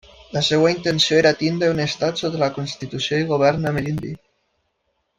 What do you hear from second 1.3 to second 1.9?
tenir un